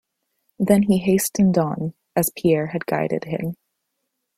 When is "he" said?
0.81-0.97